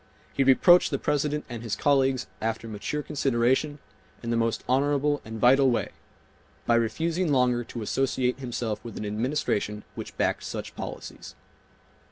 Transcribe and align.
He 0.33 0.43
reproached 0.43 0.89
the 0.89 0.97
President 0.97 1.45
and 1.47 1.61
his 1.61 1.75
colleagues 1.75 2.25
after 2.41 2.67
mature 2.67 3.03
consideration, 3.03 3.77
in 4.23 4.31
the 4.31 4.35
most 4.35 4.63
honorable 4.67 5.21
and 5.23 5.39
vital 5.39 5.69
way,—by 5.69 6.73
refusing 6.73 7.31
longer 7.31 7.63
to 7.65 7.83
associate 7.83 8.39
himself 8.39 8.83
with 8.83 8.97
an 8.97 9.05
Administration 9.05 9.83
which 9.93 10.17
backed 10.17 10.43
such 10.43 10.75
policies. 10.75 11.35